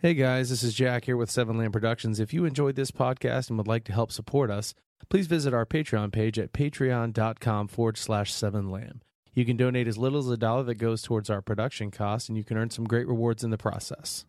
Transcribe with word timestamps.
Hey 0.00 0.14
guys, 0.14 0.48
this 0.50 0.62
is 0.62 0.74
Jack 0.74 1.06
here 1.06 1.16
with 1.16 1.28
Seven 1.28 1.58
Lamb 1.58 1.72
Productions. 1.72 2.20
If 2.20 2.32
you 2.32 2.44
enjoyed 2.44 2.76
this 2.76 2.92
podcast 2.92 3.48
and 3.48 3.58
would 3.58 3.66
like 3.66 3.82
to 3.86 3.92
help 3.92 4.12
support 4.12 4.48
us, 4.48 4.72
please 5.08 5.26
visit 5.26 5.52
our 5.52 5.66
Patreon 5.66 6.12
page 6.12 6.38
at 6.38 6.52
patreon.com 6.52 7.66
forward 7.66 7.98
slash 7.98 8.32
seven 8.32 8.70
lamb. 8.70 9.02
You 9.34 9.44
can 9.44 9.56
donate 9.56 9.88
as 9.88 9.98
little 9.98 10.20
as 10.20 10.28
a 10.28 10.36
dollar 10.36 10.62
that 10.62 10.76
goes 10.76 11.02
towards 11.02 11.30
our 11.30 11.42
production 11.42 11.90
costs, 11.90 12.28
and 12.28 12.38
you 12.38 12.44
can 12.44 12.56
earn 12.56 12.70
some 12.70 12.84
great 12.84 13.08
rewards 13.08 13.42
in 13.42 13.50
the 13.50 13.58
process. 13.58 14.24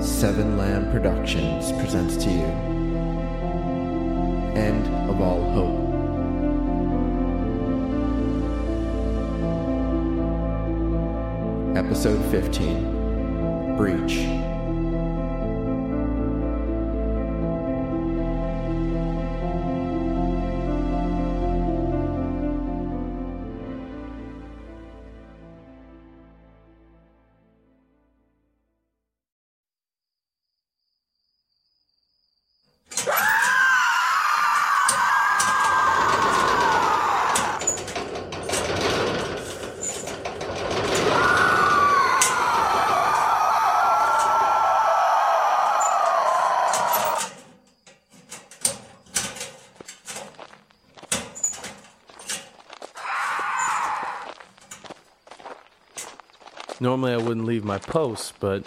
Seven 0.00 0.56
Lamb 0.56 0.92
Productions 0.92 1.72
presents 1.72 2.16
to 2.18 2.30
you 2.30 2.44
End 4.56 4.86
of 5.10 5.20
All 5.20 5.50
Hope. 5.50 5.69
Episode 11.90 12.24
15 12.30 13.76
Breach. 13.76 14.39
Normally 56.80 57.12
I 57.12 57.18
wouldn't 57.18 57.44
leave 57.44 57.62
my 57.62 57.78
post, 57.78 58.34
but. 58.40 58.64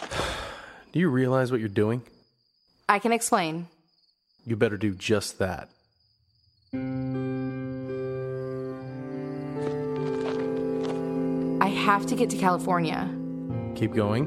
Do 0.92 0.98
you 0.98 1.08
realize 1.10 1.52
what 1.52 1.60
you're 1.60 1.68
doing? 1.68 2.02
I 2.88 2.98
can 2.98 3.12
explain. 3.12 3.68
You 4.46 4.56
better 4.56 4.76
do 4.76 4.94
just 4.94 5.38
that. 5.38 5.68
I 11.62 11.68
have 11.68 12.06
to 12.06 12.16
get 12.16 12.30
to 12.30 12.36
California. 12.36 13.08
Keep 13.76 13.94
going. 13.94 14.26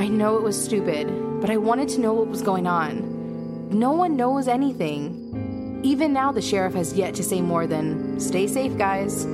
I 0.00 0.08
know 0.08 0.36
it 0.36 0.42
was 0.42 0.60
stupid, 0.60 1.06
but 1.40 1.50
I 1.50 1.58
wanted 1.58 1.88
to 1.90 2.00
know 2.00 2.14
what 2.14 2.28
was 2.28 2.42
going 2.42 2.66
on. 2.66 3.68
No 3.70 3.92
one 3.92 4.16
knows 4.16 4.48
anything. 4.48 5.80
Even 5.84 6.12
now, 6.12 6.32
the 6.32 6.42
sheriff 6.42 6.74
has 6.74 6.94
yet 6.94 7.14
to 7.14 7.22
say 7.22 7.40
more 7.40 7.66
than, 7.66 8.18
stay 8.18 8.46
safe, 8.46 8.76
guys. 8.78 9.26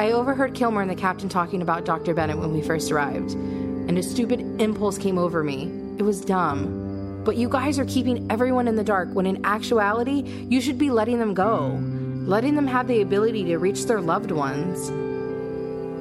I 0.00 0.12
overheard 0.12 0.54
Kilmer 0.54 0.80
and 0.80 0.90
the 0.90 0.94
captain 0.94 1.28
talking 1.28 1.60
about 1.60 1.84
Dr. 1.84 2.14
Bennett 2.14 2.38
when 2.38 2.54
we 2.54 2.62
first 2.62 2.90
arrived, 2.90 3.32
and 3.32 3.98
a 3.98 4.02
stupid 4.02 4.40
impulse 4.58 4.96
came 4.96 5.18
over 5.18 5.44
me. 5.44 5.64
It 5.98 6.04
was 6.04 6.22
dumb. 6.22 7.20
But 7.22 7.36
you 7.36 7.50
guys 7.50 7.78
are 7.78 7.84
keeping 7.84 8.26
everyone 8.32 8.66
in 8.66 8.76
the 8.76 8.82
dark 8.82 9.10
when 9.12 9.26
in 9.26 9.44
actuality, 9.44 10.22
you 10.48 10.62
should 10.62 10.78
be 10.78 10.88
letting 10.88 11.18
them 11.18 11.34
go, 11.34 11.78
letting 12.24 12.54
them 12.54 12.66
have 12.66 12.88
the 12.88 13.02
ability 13.02 13.44
to 13.44 13.58
reach 13.58 13.84
their 13.84 14.00
loved 14.00 14.30
ones. 14.30 14.90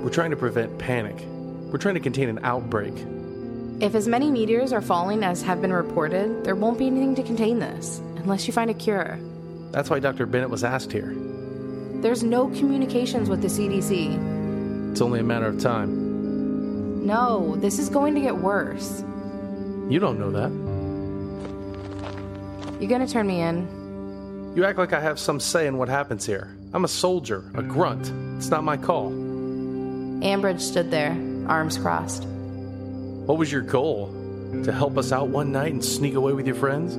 We're 0.02 0.14
trying 0.14 0.32
to 0.32 0.38
prevent 0.38 0.80
panic. 0.80 1.18
We're 1.70 1.78
trying 1.78 1.96
to 1.96 2.00
contain 2.00 2.30
an 2.30 2.40
outbreak. 2.44 2.94
If 3.82 3.96
as 3.96 4.08
many 4.08 4.32
meteors 4.32 4.72
are 4.72 4.82
falling 4.82 5.26
as 5.26 5.42
have 5.42 5.62
been 5.62 5.74
reported, 5.74 6.46
there 6.46 6.56
won't 6.56 6.80
be 6.80 6.88
anything 6.88 7.16
to 7.16 7.24
contain 7.24 7.60
this, 7.60 8.00
unless 8.16 8.48
you 8.48 8.54
find 8.54 8.72
a 8.72 8.74
cure. 8.74 9.20
That's 9.72 9.90
why 9.90 10.00
Dr. 10.00 10.26
Bennett 10.26 10.50
was 10.50 10.64
asked 10.64 10.94
here. 10.94 11.14
There's 12.02 12.24
no 12.24 12.48
communications 12.50 13.30
with 13.30 13.42
the 13.42 13.48
CDC. 13.48 14.92
It's 14.92 15.02
only 15.02 15.20
a 15.20 15.24
matter 15.24 15.48
of 15.48 15.60
time. 15.60 17.06
No, 17.06 17.56
this 17.58 17.78
is 17.80 17.90
going 17.90 18.16
to 18.16 18.22
get 18.22 18.38
worse. 18.38 19.04
You 19.90 20.00
don't 20.00 20.20
know 20.20 20.32
that. 20.32 20.52
You 22.82 22.88
gonna 22.88 23.08
turn 23.08 23.28
me 23.28 23.42
in? 23.42 24.54
You 24.56 24.64
act 24.64 24.78
like 24.78 24.94
I 24.94 25.02
have 25.02 25.20
some 25.20 25.40
say 25.40 25.68
in 25.68 25.78
what 25.78 25.90
happens 25.90 26.26
here. 26.26 26.56
I'm 26.74 26.86
a 26.86 26.88
soldier, 26.88 27.44
a 27.56 27.64
grunt. 27.64 28.12
It's 28.38 28.50
not 28.50 28.64
my 28.64 28.78
call. 28.78 29.12
Ambridge 29.12 30.62
stood 30.62 30.92
there, 30.92 31.12
arms 31.48 31.78
crossed. 31.78 32.24
What 32.24 33.38
was 33.38 33.52
your 33.52 33.62
goal? 33.62 34.16
To 34.64 34.72
help 34.72 34.98
us 34.98 35.12
out 35.12 35.28
one 35.28 35.52
night 35.52 35.74
and 35.74 35.84
sneak 35.84 36.16
away 36.16 36.34
with 36.34 36.48
your 36.48 36.56
friends? 36.56 36.98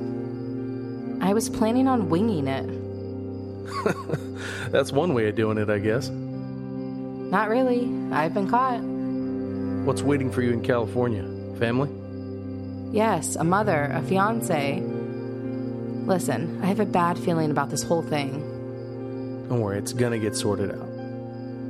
I 1.21 1.33
was 1.33 1.49
planning 1.49 1.87
on 1.87 2.09
winging 2.09 2.47
it. 2.47 2.80
That's 4.69 4.91
one 4.91 5.13
way 5.13 5.27
of 5.27 5.35
doing 5.35 5.57
it, 5.57 5.69
I 5.69 5.79
guess. 5.79 6.09
Not 6.09 7.49
really. 7.49 7.89
I've 8.11 8.33
been 8.33 8.49
caught. 8.49 8.81
What's 9.85 10.01
waiting 10.01 10.31
for 10.31 10.41
you 10.41 10.51
in 10.51 10.61
California? 10.61 11.23
Family? 11.57 11.89
Yes, 12.95 13.35
a 13.35 13.43
mother, 13.43 13.85
a 13.93 14.01
fiance. 14.01 14.81
Listen, 16.05 16.59
I 16.61 16.65
have 16.65 16.79
a 16.79 16.85
bad 16.85 17.17
feeling 17.17 17.51
about 17.51 17.69
this 17.69 17.83
whole 17.83 18.01
thing. 18.01 18.31
Don't 19.47 19.61
worry, 19.61 19.77
it's 19.77 19.93
gonna 19.93 20.19
get 20.19 20.35
sorted 20.35 20.71
out. 20.71 20.87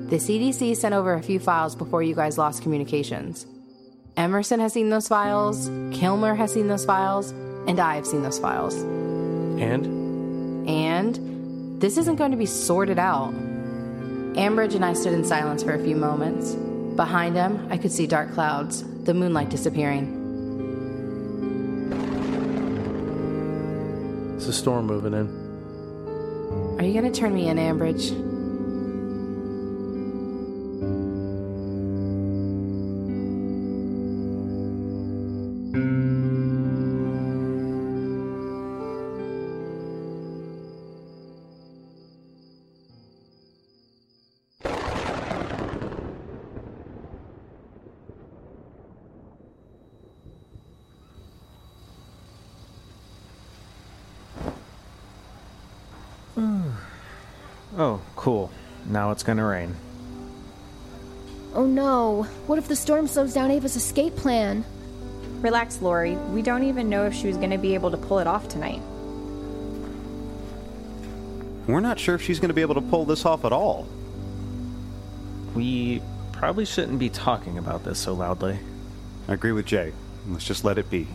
The 0.10 0.18
CDC 0.18 0.76
sent 0.76 0.96
over 0.96 1.14
a 1.14 1.22
few 1.22 1.40
files 1.40 1.76
before 1.76 2.04
you 2.04 2.16
guys 2.16 2.38
lost 2.38 2.64
communications. 2.64 3.46
Emerson 4.18 4.60
has 4.60 4.74
seen 4.74 4.90
those 4.90 5.08
files, 5.08 5.70
Kilmer 5.94 6.36
has 6.36 6.52
seen 6.54 6.68
those 6.68 6.86
files, 6.86 7.32
and 7.68 7.80
I 7.80 7.96
have 7.96 8.06
seen 8.06 8.24
those 8.24 8.40
files. 8.40 8.76
And? 8.76 10.01
This 11.82 11.98
isn't 11.98 12.18
going 12.18 12.30
to 12.30 12.38
be 12.38 12.46
sorted 12.46 13.00
out. 13.00 13.34
Ambridge 14.36 14.76
and 14.76 14.86
I 14.86 14.94
stood 14.94 15.14
in 15.14 15.26
silence 15.26 15.64
for 15.64 15.74
a 15.74 15.84
few 15.84 15.96
moments. 15.96 16.54
Behind 16.96 17.36
him, 17.36 17.68
I 17.72 17.78
could 17.78 17.92
see 17.92 18.06
dark 18.06 18.34
clouds, 18.34 18.84
the 19.04 19.16
moonlight 19.16 19.50
disappearing. 19.50 20.20
It's 24.36 24.46
a 24.46 24.54
storm 24.54 24.86
moving 24.86 25.16
in. 25.16 26.78
Are 26.80 26.84
you 26.86 26.94
going 26.94 27.12
to 27.12 27.20
turn 27.20 27.34
me 27.34 27.48
in, 27.50 27.58
Ambridge? 27.58 28.31
Hmm. 56.36 56.70
Oh, 57.78 58.02
cool. 58.16 58.52
Now 58.86 59.12
it's 59.12 59.24
gonna 59.24 59.46
rain. 59.46 59.76
Oh 61.54 61.66
no. 61.66 62.24
What 62.48 62.58
if 62.60 62.68
the 62.68 62.76
storm 62.76 63.08
slows 63.08 63.34
down 63.34 63.52
Ava's 63.52 63.76
escape 63.76 64.16
plan? 64.16 64.64
Relax, 65.42 65.82
Lori. 65.82 66.16
We 66.16 66.44
don't 66.44 66.64
even 66.64 66.88
know 66.90 67.06
if 67.06 67.14
she 67.16 67.28
was 67.28 67.36
going 67.36 67.50
to 67.50 67.58
be 67.58 67.74
able 67.74 67.90
to 67.92 67.98
pull 67.98 68.20
it 68.20 68.28
off 68.28 68.48
tonight. 68.48 68.82
We're 71.68 71.80
not 71.80 72.00
sure 72.00 72.14
if 72.14 72.22
she's 72.22 72.40
going 72.40 72.50
to 72.50 72.54
be 72.54 72.62
able 72.62 72.76
to 72.76 72.82
pull 72.82 73.06
this 73.06 73.26
off 73.26 73.44
at 73.44 73.52
all. 73.52 73.88
We 75.56 76.02
probably 76.32 76.66
shouldn't 76.66 77.00
be 77.00 77.10
talking 77.10 77.58
about 77.58 77.84
this 77.84 77.98
so 78.00 78.14
loudly. 78.14 78.60
I 79.28 79.34
agree 79.34 79.52
with 79.52 79.66
Jay. 79.66 79.94
Let's 80.28 80.46
just 80.46 80.64
let 80.64 80.78
it 80.78 80.90
be. 80.92 81.08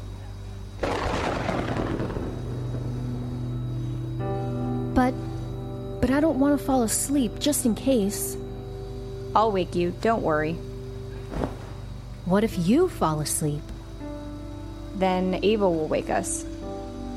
I 6.17 6.21
don't 6.21 6.39
want 6.39 6.59
to 6.59 6.65
fall 6.65 6.83
asleep 6.83 7.39
just 7.39 7.67
in 7.67 7.75
case. 7.75 8.39
I'll 9.35 9.53
wake 9.53 9.75
you, 9.75 9.93
don't 10.01 10.23
worry. 10.23 10.55
What 12.25 12.43
if 12.43 12.67
you 12.67 12.89
fall 12.89 13.21
asleep? 13.21 13.61
Then 14.95 15.39
Ava 15.43 15.69
will 15.69 15.89
wake 15.89 16.09
us. 16.09 16.47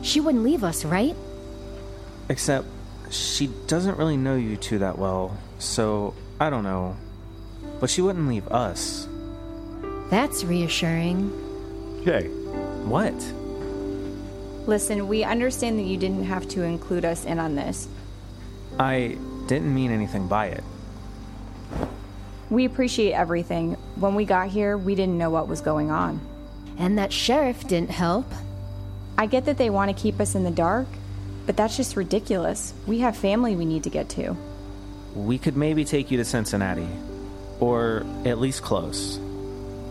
She 0.01 0.19
wouldn't 0.19 0.44
leave 0.44 0.66
us, 0.66 0.84
right? 0.84 1.16
Except 2.28 2.68
she 3.10 3.48
doesn't 3.68 3.98
really 3.98 4.18
know 4.18 4.36
you 4.36 4.57
two 4.57 4.80
that 4.80 4.98
well, 5.00 5.38
so 5.60 6.13
I 6.38 6.50
don't 6.50 6.66
know. 6.66 6.98
But 7.80 7.90
she 7.90 8.02
wouldn't 8.02 8.28
leave 8.28 8.50
us. 8.50 9.07
That's 10.10 10.44
reassuring. 10.44 11.31
Jay, 12.04 12.28
What? 12.84 13.16
Listen, 14.68 15.07
we 15.07 15.24
understand 15.24 15.80
that 15.80 15.84
you 15.84 15.95
didn't 15.95 16.25
have 16.25 16.50
to 16.50 16.63
include 16.63 17.06
us 17.06 17.24
in 17.24 17.40
on 17.40 17.56
this. 17.56 17.88
I 18.80 19.18
didn't 19.48 19.74
mean 19.76 19.92
anything 19.92 20.30
by 20.30 20.48
it. 20.48 20.64
We 22.50 22.64
appreciate 22.64 23.12
everything. 23.12 23.74
When 23.96 24.16
we 24.16 24.24
got 24.24 24.48
here, 24.48 24.78
we 24.78 24.96
didn't 24.96 25.18
know 25.18 25.30
what 25.30 25.50
was 25.50 25.60
going 25.60 25.92
on. 25.92 26.22
And 26.78 26.98
that 26.98 27.12
sheriff 27.12 27.68
didn't 27.68 27.92
help. 27.92 28.26
I 29.18 29.26
get 29.26 29.46
that 29.46 29.58
they 29.58 29.70
want 29.70 29.96
to 29.96 30.02
keep 30.02 30.22
us 30.22 30.34
in 30.34 30.46
the 30.46 30.52
dark, 30.52 30.88
but 31.46 31.58
that's 31.58 31.76
just 31.76 31.98
ridiculous. 31.98 32.74
We 32.88 33.00
have 33.00 33.18
family 33.18 33.56
we 33.56 33.66
need 33.66 33.84
to 33.84 33.90
get 33.90 34.08
to. 34.10 34.38
We 35.14 35.38
could 35.38 35.58
maybe 35.58 35.84
take 35.84 36.10
you 36.10 36.18
to 36.18 36.26
Cincinnati. 36.26 36.88
Or 37.60 38.06
at 38.24 38.40
least 38.40 38.64
close. 38.64 39.20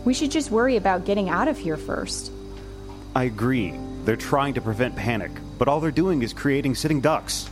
We 0.06 0.14
should 0.14 0.30
just 0.30 0.50
worry 0.50 0.76
about 0.76 1.04
getting 1.04 1.28
out 1.28 1.48
of 1.48 1.58
here 1.58 1.76
first. 1.76 2.32
I 3.14 3.24
agree. 3.24 3.74
They're 4.04 4.16
trying 4.16 4.54
to 4.54 4.62
prevent 4.62 4.96
panic, 4.96 5.32
but 5.58 5.68
all 5.68 5.80
they're 5.80 5.90
doing 5.90 6.22
is 6.22 6.32
creating 6.32 6.76
sitting 6.76 7.02
ducks. 7.02 7.50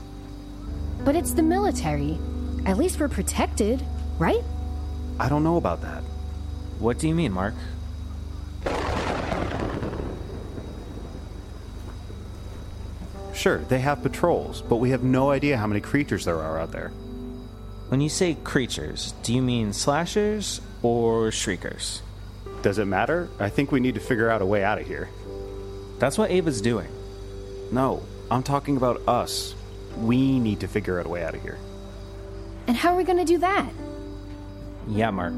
But 1.07 1.15
it's 1.15 1.35
the 1.35 1.43
military. 1.43 2.19
At 2.67 2.79
least 2.79 2.99
we're 2.99 3.09
protected, 3.09 3.81
right? 4.19 4.43
I 5.21 5.29
don't 5.29 5.45
know 5.45 5.57
about 5.57 5.83
that. 5.83 6.03
What 6.81 6.99
do 6.99 7.07
you 7.07 7.15
mean, 7.15 7.31
Mark? 7.31 7.55
Sure, 13.33 13.59
they 13.59 13.79
have 13.79 14.03
patrols, 14.03 14.63
but 14.63 14.77
we 14.79 14.91
have 14.91 15.05
no 15.05 15.31
idea 15.31 15.57
how 15.57 15.69
many 15.69 15.81
creatures 15.81 16.25
there 16.25 16.41
are 16.43 16.59
out 16.59 16.73
there. 16.73 16.89
When 17.87 18.01
you 18.01 18.09
say 18.09 18.35
creatures, 18.43 19.15
do 19.23 19.33
you 19.33 19.43
mean 19.43 19.73
slashers 19.73 20.61
or 20.83 21.31
shriekers? 21.31 22.03
Does 22.63 22.79
it 22.81 22.87
matter? 22.87 23.29
I 23.39 23.49
think 23.49 23.71
we 23.71 23.79
need 23.79 23.95
to 23.95 24.01
figure 24.01 24.29
out 24.29 24.43
a 24.43 24.47
way 24.47 24.65
out 24.65 24.81
of 24.81 24.89
here. 24.89 25.09
That's 26.01 26.19
what 26.19 26.33
Ava's 26.33 26.61
doing. 26.61 26.89
No, 27.71 28.03
I'm 28.29 28.43
talking 28.43 28.77
about 28.77 29.07
us. 29.07 29.55
We 29.97 30.39
need 30.39 30.61
to 30.61 30.69
figure 30.69 31.01
out 31.01 31.07
a 31.07 31.09
way 31.09 31.25
out 31.25 31.35
of 31.35 31.43
here. 31.43 31.59
And 32.67 32.77
how 32.77 32.93
are 32.93 32.97
we 32.97 33.05
going 33.05 33.19
to 33.19 33.25
do 33.25 33.39
that? 33.39 33.71
Yeah, 34.89 35.11
Mark. 35.11 35.35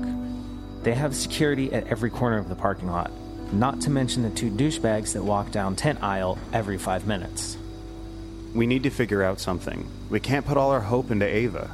They 0.82 0.94
have 0.94 1.14
security 1.14 1.72
at 1.72 1.86
every 1.88 2.10
corner 2.10 2.38
of 2.38 2.48
the 2.48 2.54
parking 2.54 2.90
lot, 2.90 3.10
not 3.52 3.80
to 3.82 3.90
mention 3.90 4.22
the 4.22 4.30
two 4.30 4.50
douchebags 4.50 5.12
that 5.12 5.22
walk 5.22 5.50
down 5.50 5.76
tent 5.76 6.02
aisle 6.02 6.38
every 6.52 6.78
five 6.78 7.06
minutes. 7.06 7.56
We 8.54 8.66
need 8.66 8.82
to 8.84 8.90
figure 8.90 9.22
out 9.22 9.40
something. 9.40 9.88
We 10.08 10.20
can't 10.20 10.46
put 10.46 10.56
all 10.56 10.70
our 10.70 10.80
hope 10.80 11.10
into 11.10 11.26
Ava. 11.26 11.66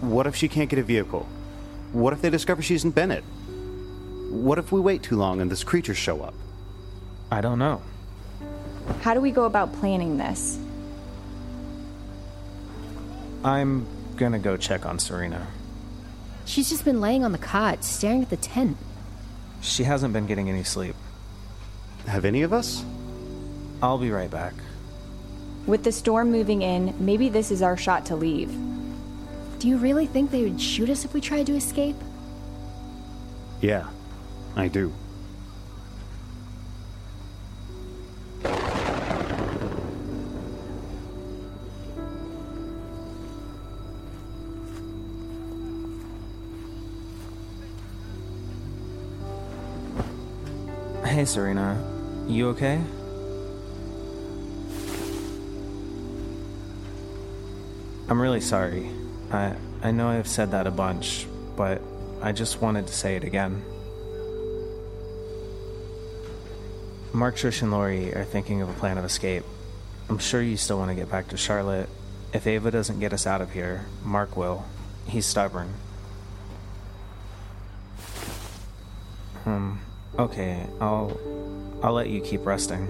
What 0.00 0.26
if 0.26 0.34
she 0.34 0.48
can't 0.48 0.70
get 0.70 0.78
a 0.78 0.82
vehicle? 0.82 1.28
What 1.92 2.12
if 2.12 2.22
they 2.22 2.30
discover 2.30 2.62
she's 2.62 2.84
in 2.84 2.90
Bennett? 2.90 3.24
What 4.30 4.58
if 4.58 4.72
we 4.72 4.80
wait 4.80 5.02
too 5.02 5.16
long 5.16 5.40
and 5.40 5.50
this 5.50 5.62
creature 5.62 5.94
show 5.94 6.22
up? 6.22 6.34
I 7.30 7.40
don't 7.40 7.58
know. 7.58 7.82
How 9.00 9.14
do 9.14 9.20
we 9.20 9.30
go 9.30 9.44
about 9.44 9.72
planning 9.74 10.16
this? 10.18 10.58
I'm 13.44 13.86
gonna 14.16 14.38
go 14.38 14.56
check 14.56 14.86
on 14.86 14.98
Serena. 14.98 15.46
She's 16.46 16.70
just 16.70 16.84
been 16.84 17.00
laying 17.00 17.24
on 17.24 17.32
the 17.32 17.38
cot, 17.38 17.84
staring 17.84 18.22
at 18.22 18.30
the 18.30 18.38
tent. 18.38 18.78
She 19.60 19.84
hasn't 19.84 20.14
been 20.14 20.26
getting 20.26 20.48
any 20.48 20.64
sleep. 20.64 20.94
Have 22.06 22.24
any 22.24 22.42
of 22.42 22.52
us? 22.52 22.84
I'll 23.82 23.98
be 23.98 24.10
right 24.10 24.30
back. 24.30 24.54
With 25.66 25.84
the 25.84 25.92
storm 25.92 26.30
moving 26.30 26.62
in, 26.62 26.94
maybe 26.98 27.28
this 27.28 27.50
is 27.50 27.62
our 27.62 27.76
shot 27.76 28.06
to 28.06 28.16
leave. 28.16 28.50
Do 29.58 29.68
you 29.68 29.76
really 29.76 30.06
think 30.06 30.30
they 30.30 30.42
would 30.42 30.60
shoot 30.60 30.90
us 30.90 31.04
if 31.04 31.12
we 31.12 31.20
tried 31.20 31.46
to 31.46 31.54
escape? 31.54 31.96
Yeah, 33.60 33.88
I 34.56 34.68
do. 34.68 34.92
Hey, 51.14 51.26
Serena. 51.26 51.78
You 52.26 52.48
okay? 52.48 52.82
I'm 58.08 58.20
really 58.20 58.40
sorry. 58.40 58.90
I 59.30 59.54
I 59.80 59.92
know 59.92 60.08
I've 60.08 60.26
said 60.26 60.50
that 60.50 60.66
a 60.66 60.72
bunch, 60.72 61.28
but 61.54 61.80
I 62.20 62.32
just 62.32 62.60
wanted 62.60 62.88
to 62.88 62.92
say 62.92 63.14
it 63.14 63.22
again. 63.22 63.62
Mark, 67.12 67.36
Trish, 67.36 67.62
and 67.62 67.70
Lori 67.70 68.12
are 68.12 68.24
thinking 68.24 68.60
of 68.60 68.68
a 68.68 68.72
plan 68.72 68.98
of 68.98 69.04
escape. 69.04 69.44
I'm 70.08 70.18
sure 70.18 70.42
you 70.42 70.56
still 70.56 70.78
want 70.78 70.88
to 70.88 70.96
get 70.96 71.08
back 71.08 71.28
to 71.28 71.36
Charlotte. 71.36 71.88
If 72.32 72.44
Ava 72.48 72.72
doesn't 72.72 72.98
get 72.98 73.12
us 73.12 73.24
out 73.24 73.40
of 73.40 73.52
here, 73.52 73.86
Mark 74.02 74.36
will. 74.36 74.64
He's 75.06 75.26
stubborn. 75.26 75.74
Okay, 80.18 80.64
I'll 80.80 81.18
I'll 81.82 81.92
let 81.92 82.08
you 82.08 82.20
keep 82.20 82.46
resting. 82.46 82.86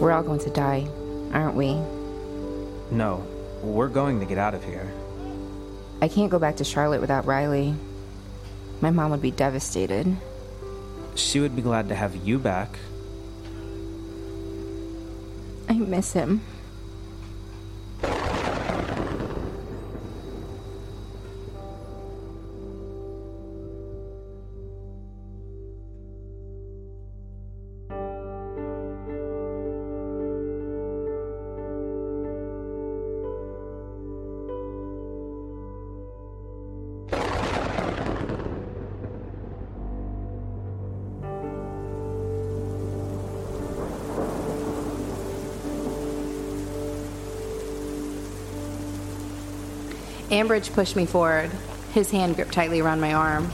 We're 0.00 0.10
all 0.10 0.24
going 0.24 0.40
to 0.40 0.50
die, 0.50 0.88
aren't 1.32 1.54
we? 1.54 1.74
No, 2.90 3.24
we're 3.62 3.88
going 3.88 4.18
to 4.18 4.26
get 4.26 4.36
out 4.36 4.54
of 4.54 4.64
here. 4.64 4.92
I 6.00 6.08
can't 6.08 6.30
go 6.30 6.40
back 6.40 6.56
to 6.56 6.64
Charlotte 6.64 7.00
without 7.00 7.24
Riley. 7.24 7.76
My 8.80 8.90
mom 8.90 9.12
would 9.12 9.22
be 9.22 9.30
devastated. 9.30 10.16
She 11.14 11.38
would 11.38 11.54
be 11.54 11.62
glad 11.62 11.88
to 11.90 11.94
have 11.94 12.16
you 12.16 12.40
back. 12.40 12.78
I 15.68 15.74
miss 15.74 16.12
him. 16.12 16.40
Ambridge 50.32 50.72
pushed 50.72 50.96
me 50.96 51.04
forward, 51.04 51.50
his 51.92 52.10
hand 52.10 52.36
gripped 52.36 52.54
tightly 52.54 52.80
around 52.80 53.02
my 53.02 53.12
arm. 53.12 53.52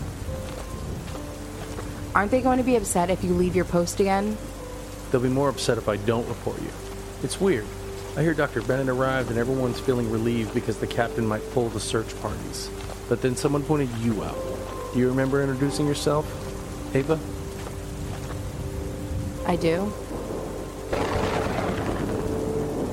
Aren't 2.15 2.31
they 2.31 2.41
going 2.41 2.59
to 2.59 2.65
be 2.65 2.77
upset 2.77 3.11
if 3.11 3.25
you 3.25 3.35
leave 3.35 3.57
your 3.57 3.65
post 3.65 3.99
again? 3.99 4.39
They'll 5.11 5.21
be 5.21 5.29
more 5.29 5.49
upset 5.49 5.77
if 5.77 5.89
I 5.89 5.97
don't 5.97 6.29
report 6.29 6.63
you. 6.63 6.71
It's 7.25 7.41
weird. 7.41 7.67
I 8.17 8.23
hear 8.23 8.33
Dr. 8.33 8.63
Bennett 8.63 8.89
arrived 8.89 9.29
and 9.31 9.41
everyone's 9.41 9.81
feeling 9.81 10.09
relieved 10.09 10.55
because 10.55 10.77
the 10.79 10.87
captain 10.87 11.27
might 11.27 11.43
pull 11.51 11.69
the 11.69 11.81
search 11.81 12.17
parties. 12.23 12.71
But 13.09 13.23
then 13.23 13.35
someone 13.35 13.65
pointed 13.65 13.91
you 13.99 14.23
out. 14.23 14.39
Do 14.93 15.01
you 15.01 15.09
remember 15.09 15.43
introducing 15.43 15.89
yourself, 15.89 16.27
Ava? 16.95 17.19
I 19.49 19.57
do. 19.57 19.93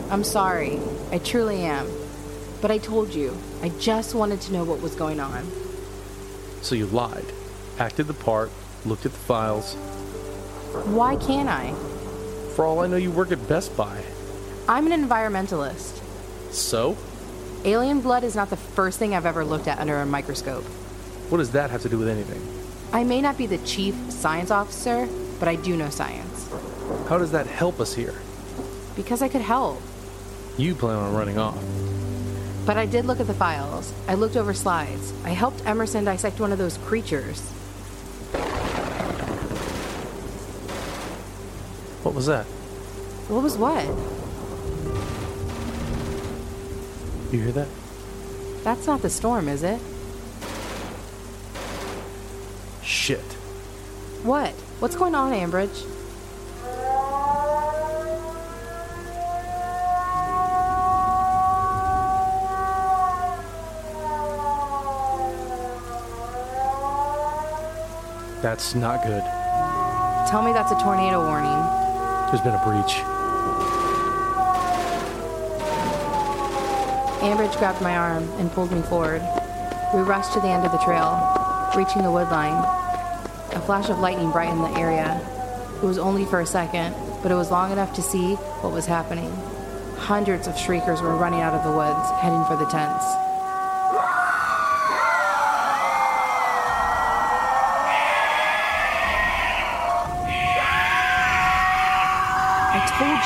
I'm 0.09 0.23
sorry. 0.23 0.79
I 1.11 1.19
truly 1.19 1.61
am. 1.61 1.87
But 2.61 2.71
I 2.71 2.77
told 2.77 3.13
you, 3.13 3.37
I 3.61 3.69
just 3.69 4.15
wanted 4.15 4.41
to 4.41 4.53
know 4.53 4.63
what 4.63 4.81
was 4.81 4.95
going 4.95 5.19
on. 5.19 5.49
So 6.61 6.75
you 6.75 6.87
lied, 6.87 7.25
acted 7.77 8.07
the 8.07 8.13
part, 8.13 8.51
looked 8.85 9.05
at 9.05 9.11
the 9.11 9.17
files. 9.17 9.75
Why 10.85 11.15
can't 11.15 11.49
I? 11.49 11.73
For 12.55 12.65
all 12.65 12.79
I 12.79 12.87
know, 12.87 12.97
you 12.97 13.11
work 13.11 13.31
at 13.31 13.47
Best 13.47 13.75
Buy. 13.77 14.01
I'm 14.67 14.91
an 14.91 15.07
environmentalist. 15.07 16.01
So? 16.51 16.97
Alien 17.65 18.01
blood 18.01 18.23
is 18.23 18.35
not 18.35 18.49
the 18.49 18.57
first 18.57 18.97
thing 18.97 19.13
I've 19.13 19.25
ever 19.25 19.43
looked 19.43 19.67
at 19.67 19.79
under 19.79 19.97
a 19.97 20.05
microscope. 20.05 20.63
What 21.29 21.39
does 21.39 21.51
that 21.51 21.69
have 21.69 21.81
to 21.81 21.89
do 21.89 21.97
with 21.97 22.07
anything? 22.07 22.41
I 22.93 23.03
may 23.03 23.21
not 23.21 23.37
be 23.37 23.45
the 23.45 23.57
chief 23.59 23.95
science 24.09 24.51
officer, 24.51 25.07
but 25.39 25.47
I 25.47 25.55
do 25.55 25.75
know 25.75 25.89
science. 25.89 26.49
How 27.09 27.17
does 27.17 27.31
that 27.31 27.47
help 27.47 27.79
us 27.79 27.93
here? 27.93 28.15
Because 28.95 29.21
I 29.21 29.27
could 29.27 29.41
help. 29.41 29.81
You 30.57 30.75
plan 30.75 30.95
on 30.95 31.13
running 31.13 31.37
off. 31.37 31.61
But 32.65 32.77
I 32.77 32.85
did 32.87 33.05
look 33.05 33.19
at 33.19 33.27
the 33.27 33.33
files. 33.33 33.93
I 34.07 34.15
looked 34.15 34.35
over 34.35 34.53
slides. 34.53 35.13
I 35.23 35.29
helped 35.29 35.65
Emerson 35.67 36.03
dissect 36.03 36.39
one 36.39 36.51
of 36.51 36.57
those 36.57 36.77
creatures. 36.79 37.41
What 42.01 42.15
was 42.15 42.25
that? 42.25 42.45
What 43.27 43.43
was 43.43 43.57
what? 43.57 43.85
You 47.31 47.41
hear 47.41 47.51
that? 47.51 47.67
That's 48.63 48.87
not 48.87 49.01
the 49.01 49.09
storm, 49.09 49.47
is 49.47 49.61
it? 49.61 49.79
Shit. 52.83 53.19
What? 54.23 54.51
What's 54.79 54.95
going 54.95 55.13
on, 55.13 55.31
Ambridge? 55.33 55.85
That's 68.45 68.75
not 68.75 69.01
good. 69.01 69.23
Tell 70.29 70.43
me 70.43 70.53
that's 70.53 70.71
a 70.71 70.79
tornado 70.79 71.25
warning. 71.25 71.49
There's 72.29 72.41
been 72.41 72.53
a 72.53 72.61
breach. 72.63 72.93
Ambridge 77.25 77.57
grabbed 77.57 77.81
my 77.81 77.97
arm 77.97 78.29
and 78.37 78.51
pulled 78.51 78.71
me 78.71 78.83
forward. 78.83 79.23
We 79.95 80.01
rushed 80.01 80.33
to 80.33 80.41
the 80.41 80.47
end 80.47 80.63
of 80.63 80.71
the 80.71 80.77
trail, 80.77 81.17
reaching 81.75 82.03
the 82.03 82.11
wood 82.11 82.29
line. 82.29 82.53
A 83.53 83.61
flash 83.65 83.89
of 83.89 83.97
lightning 83.97 84.29
brightened 84.29 84.63
the 84.63 84.79
area. 84.79 85.19
It 85.81 85.83
was 85.83 85.97
only 85.97 86.25
for 86.25 86.39
a 86.39 86.45
second, 86.45 86.93
but 87.23 87.31
it 87.31 87.35
was 87.35 87.49
long 87.49 87.71
enough 87.71 87.95
to 87.95 88.03
see 88.03 88.35
what 88.61 88.71
was 88.71 88.85
happening. 88.85 89.31
Hundreds 89.97 90.45
of 90.45 90.55
shriekers 90.55 91.01
were 91.01 91.15
running 91.15 91.41
out 91.41 91.55
of 91.55 91.63
the 91.63 91.75
woods, 91.75 92.11
heading 92.21 92.45
for 92.45 92.55
the 92.55 92.69
tents. 92.69 93.24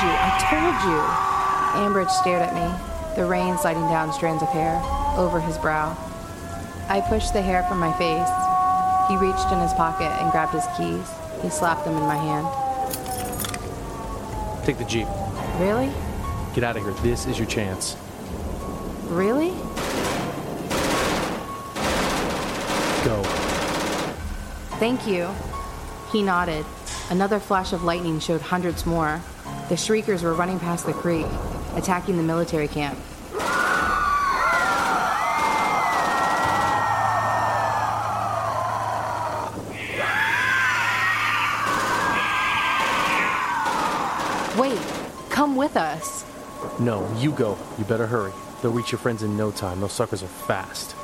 You, 0.01 0.09
I 0.09 0.31
told 0.49 0.75
you. 0.87 0.99
Ambridge 1.83 2.09
stared 2.09 2.41
at 2.41 2.53
me, 2.53 3.15
the 3.15 3.25
rain 3.27 3.57
sliding 3.57 3.87
down 3.87 4.13
strands 4.13 4.41
of 4.41 4.49
hair 4.49 4.81
over 5.17 5.39
his 5.39 5.57
brow. 5.57 5.97
I 6.87 7.01
pushed 7.01 7.33
the 7.33 7.41
hair 7.41 7.63
from 7.63 7.79
my 7.79 7.91
face. 7.97 8.29
He 9.09 9.17
reached 9.17 9.51
in 9.51 9.59
his 9.59 9.73
pocket 9.73 10.11
and 10.21 10.31
grabbed 10.31 10.53
his 10.53 10.65
keys. 10.77 11.07
He 11.41 11.49
slapped 11.49 11.83
them 11.85 11.95
in 11.95 12.03
my 12.03 12.15
hand. 12.15 12.47
Take 14.65 14.77
the 14.77 14.85
Jeep. 14.85 15.07
Really? 15.59 15.91
Get 16.55 16.63
out 16.63 16.77
of 16.77 16.83
here. 16.83 16.93
This 17.03 17.25
is 17.25 17.37
your 17.37 17.47
chance. 17.47 17.97
Really? 19.07 19.49
Go. 23.03 23.23
Thank 24.79 25.07
you. 25.07 25.29
He 26.11 26.23
nodded. 26.23 26.65
Another 27.09 27.39
flash 27.39 27.73
of 27.73 27.83
lightning 27.83 28.19
showed 28.19 28.41
hundreds 28.41 28.85
more. 28.85 29.21
The 29.69 29.77
shriekers 29.77 30.23
were 30.23 30.33
running 30.33 30.59
past 30.59 30.87
the 30.87 30.93
creek, 30.93 31.27
attacking 31.75 32.17
the 32.17 32.23
military 32.23 32.67
camp. 32.67 32.97
Wait, 44.57 44.79
come 45.29 45.55
with 45.55 45.77
us. 45.77 46.25
No, 46.79 47.07
you 47.19 47.31
go. 47.31 47.55
You 47.77 47.85
better 47.85 48.07
hurry. 48.07 48.33
They'll 48.63 48.71
reach 48.71 48.91
your 48.91 48.97
friends 48.97 49.21
in 49.21 49.37
no 49.37 49.51
time. 49.51 49.81
Those 49.81 49.93
suckers 49.93 50.23
are 50.23 50.27
fast. 50.27 50.95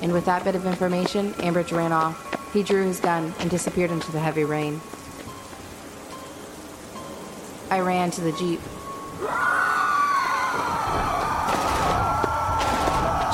And 0.00 0.14
with 0.14 0.24
that 0.24 0.44
bit 0.44 0.54
of 0.54 0.64
information, 0.64 1.34
Ambridge 1.34 1.76
ran 1.76 1.92
off. 1.92 2.52
He 2.54 2.62
drew 2.62 2.86
his 2.86 3.00
gun 3.00 3.34
and 3.40 3.50
disappeared 3.50 3.90
into 3.90 4.10
the 4.10 4.18
heavy 4.18 4.44
rain. 4.44 4.80
I 7.70 7.80
ran 7.80 8.10
to 8.12 8.20
the 8.20 8.32
Jeep. 8.32 8.60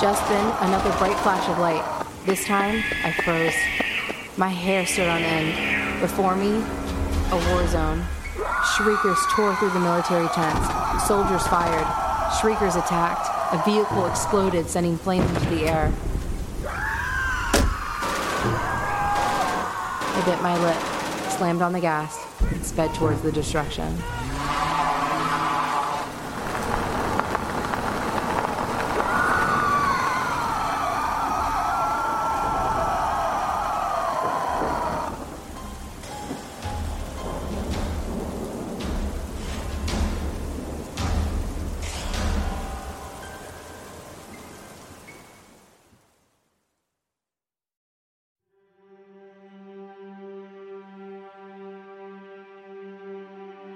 Just 0.00 0.26
then, 0.28 0.46
another 0.62 0.90
bright 0.99 1.18
flash 1.18 1.46
of 1.49 1.58
light. 1.58 1.84
This 2.25 2.44
time, 2.46 2.82
I 3.04 3.12
froze. 3.22 3.54
My 4.38 4.49
hair 4.49 4.87
stood 4.87 5.08
on 5.08 5.20
end. 5.20 6.00
Before 6.00 6.34
me, 6.34 6.64
a 7.30 7.37
war 7.50 7.66
zone. 7.66 8.02
Shriekers 8.76 9.18
tore 9.32 9.54
through 9.56 9.70
the 9.70 9.80
military 9.80 10.28
tents. 10.28 11.06
Soldiers 11.06 11.46
fired. 11.49 11.87
Shriekers 12.40 12.76
attacked. 12.76 13.28
A 13.52 13.62
vehicle 13.64 14.06
exploded, 14.06 14.70
sending 14.70 14.96
flames 14.96 15.28
into 15.28 15.50
the 15.50 15.68
air. 15.68 15.92
I 20.12 20.22
bit 20.25 20.40
my 20.40 20.56
lip, 20.62 20.78
slammed 21.37 21.62
on 21.62 21.72
the 21.72 21.80
gas, 21.80 22.18
and 22.40 22.64
sped 22.64 22.94
towards 22.94 23.20
the 23.22 23.32
destruction. 23.32 23.99